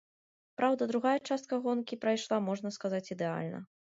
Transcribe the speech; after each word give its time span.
Праўда, 0.59 0.87
другая 0.91 1.17
частка 1.29 1.59
гонкі 1.67 1.99
прайшла, 2.05 2.37
можна 2.49 2.73
сказаць, 2.79 3.05
ідэальна. 3.17 3.63